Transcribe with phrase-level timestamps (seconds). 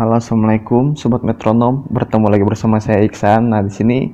[0.00, 1.84] Halo, assalamualaikum, sobat metronom.
[1.92, 3.52] Bertemu lagi bersama saya Iksan.
[3.52, 4.08] Nah, di sini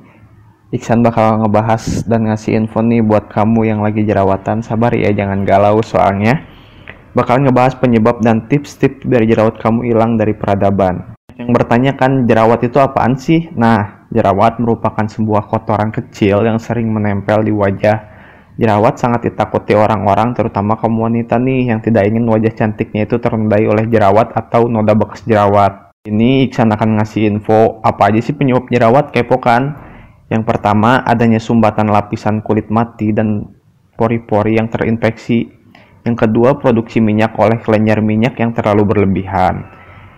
[0.75, 4.59] Iksan bakal ngebahas dan ngasih info nih buat kamu yang lagi jerawatan.
[4.59, 6.43] Sabar ya, jangan galau soalnya.
[7.15, 11.15] Bakal ngebahas penyebab dan tips-tips biar jerawat kamu hilang dari peradaban.
[11.39, 13.47] Yang bertanya kan jerawat itu apaan sih?
[13.55, 18.16] Nah, jerawat merupakan sebuah kotoran kecil yang sering menempel di wajah.
[18.57, 23.69] Jerawat sangat ditakuti orang-orang, terutama kaum wanita nih yang tidak ingin wajah cantiknya itu terendai
[23.69, 25.93] oleh jerawat atau noda bekas jerawat.
[26.09, 29.77] Ini Iksan akan ngasih info apa aja sih penyebab jerawat kepo kan?
[30.33, 33.45] Yang pertama adanya sumbatan lapisan kulit mati dan
[33.93, 35.53] pori-pori yang terinfeksi.
[36.01, 39.67] Yang kedua produksi minyak oleh kelenjar minyak yang terlalu berlebihan.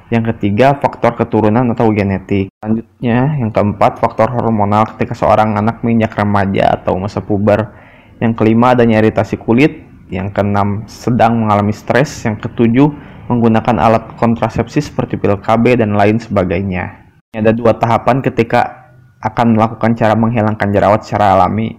[0.09, 2.49] Yang ketiga faktor keturunan atau genetik.
[2.61, 7.88] Selanjutnya yang keempat faktor hormonal ketika seorang anak minyak remaja atau masa puber.
[8.19, 9.87] Yang kelima adanya iritasi kulit.
[10.11, 12.27] Yang keenam sedang mengalami stres.
[12.27, 12.87] Yang ketujuh
[13.29, 17.13] menggunakan alat kontrasepsi seperti pil KB dan lain sebagainya.
[17.29, 18.89] Ada dua tahapan ketika
[19.21, 21.77] akan melakukan cara menghilangkan jerawat secara alami.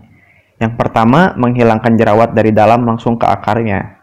[0.61, 3.99] Yang pertama, menghilangkan jerawat dari dalam langsung ke akarnya.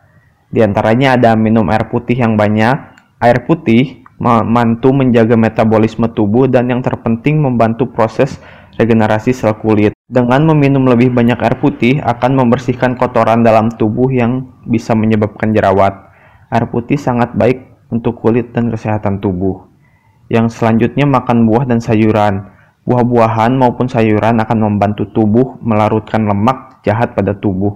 [0.50, 2.98] Di antaranya ada minum air putih yang banyak.
[3.22, 8.42] Air putih membantu menjaga metabolisme tubuh dan yang terpenting membantu proses
[8.78, 9.98] regenerasi sel kulit.
[10.08, 16.08] Dengan meminum lebih banyak air putih akan membersihkan kotoran dalam tubuh yang bisa menyebabkan jerawat.
[16.48, 19.68] Air putih sangat baik untuk kulit dan kesehatan tubuh.
[20.32, 22.56] Yang selanjutnya makan buah dan sayuran.
[22.88, 27.76] Buah-buahan maupun sayuran akan membantu tubuh melarutkan lemak jahat pada tubuh.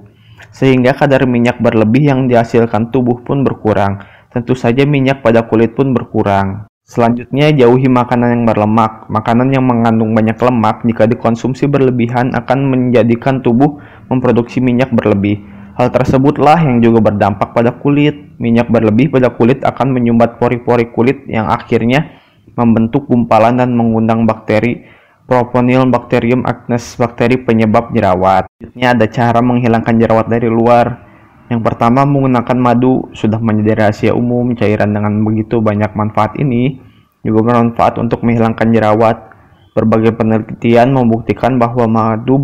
[0.55, 3.99] Sehingga kadar minyak berlebih yang dihasilkan tubuh pun berkurang.
[4.31, 6.70] Tentu saja minyak pada kulit pun berkurang.
[6.91, 9.07] Selanjutnya, jauhi makanan yang berlemak.
[9.07, 13.79] Makanan yang mengandung banyak lemak jika dikonsumsi berlebihan akan menjadikan tubuh
[14.11, 15.39] memproduksi minyak berlebih.
[15.79, 18.35] Hal tersebutlah yang juga berdampak pada kulit.
[18.43, 22.11] Minyak berlebih pada kulit akan menyumbat pori-pori kulit yang akhirnya
[22.59, 24.83] membentuk gumpalan dan mengundang bakteri
[25.31, 28.51] Propionibacterium acnes, bakteri penyebab jerawat.
[28.51, 31.10] Selanjutnya ada cara menghilangkan jerawat dari luar.
[31.51, 34.55] Yang pertama menggunakan madu sudah menjadi rahasia umum.
[34.55, 36.79] Cairan dengan begitu banyak manfaat ini
[37.27, 39.35] juga bermanfaat untuk menghilangkan jerawat.
[39.75, 42.39] Berbagai penelitian membuktikan bahwa madu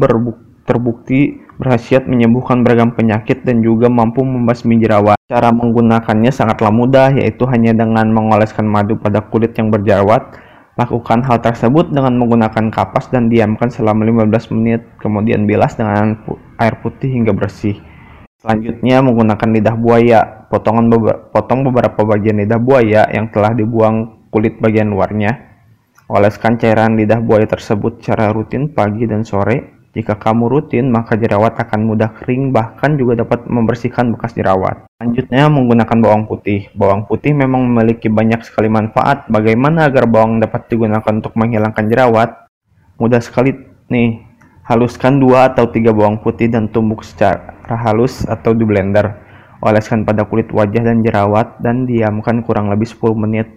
[0.67, 5.15] terbukti berhasiat menyembuhkan beragam penyakit dan juga mampu membasmi jerawat.
[5.31, 10.35] Cara menggunakannya sangatlah mudah yaitu hanya dengan mengoleskan madu pada kulit yang berjerawat.
[10.75, 16.19] Lakukan hal tersebut dengan menggunakan kapas dan diamkan selama 15 menit, kemudian bilas dengan
[16.59, 17.79] air putih hingga bersih.
[18.37, 20.21] Selanjutnya menggunakan lidah buaya.
[20.47, 25.57] Potongan beber- potong beberapa bagian lidah buaya yang telah dibuang kulit bagian luarnya.
[26.07, 29.89] Oleskan cairan lidah buaya tersebut secara rutin pagi dan sore.
[29.97, 34.85] Jika kamu rutin, maka jerawat akan mudah kering bahkan juga dapat membersihkan bekas jerawat.
[35.01, 36.69] Selanjutnya menggunakan bawang putih.
[36.77, 39.25] Bawang putih memang memiliki banyak sekali manfaat.
[39.25, 42.29] Bagaimana agar bawang dapat digunakan untuk menghilangkan jerawat?
[43.01, 43.57] Mudah sekali
[43.89, 44.26] nih.
[44.67, 47.55] Haluskan dua atau tiga bawang putih dan tumbuk secara
[47.87, 49.15] halus atau di blender.
[49.63, 53.47] Oleskan pada kulit wajah dan jerawat dan diamkan kurang lebih 10 menit.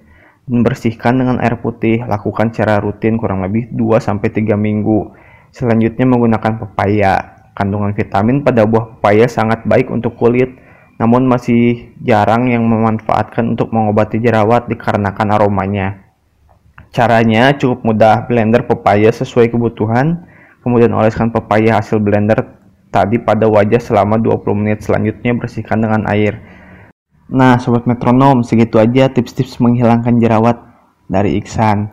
[0.47, 2.07] Dan bersihkan dengan air putih.
[2.07, 5.11] Lakukan secara rutin kurang lebih 2-3 minggu.
[5.51, 7.43] Selanjutnya menggunakan pepaya.
[7.59, 10.55] Kandungan vitamin pada buah pepaya sangat baik untuk kulit,
[10.97, 16.07] namun masih jarang yang memanfaatkan untuk mengobati jerawat dikarenakan aromanya.
[16.95, 20.30] Caranya cukup mudah, blender pepaya sesuai kebutuhan,
[20.61, 22.61] kemudian oleskan pepaya hasil blender
[22.91, 26.41] tadi pada wajah selama 20 menit selanjutnya bersihkan dengan air.
[27.31, 30.59] Nah, sobat metronom, segitu aja tips-tips menghilangkan jerawat
[31.07, 31.87] dari Iksan.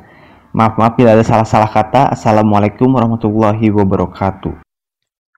[0.58, 2.10] Maaf-maaf bila ada salah-salah kata.
[2.18, 4.66] Assalamualaikum warahmatullahi wabarakatuh.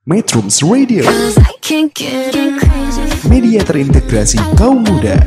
[0.08, 3.28] Metrums Radio, Cause I can't get enough.
[3.28, 5.20] media terintegrasi kaum muda.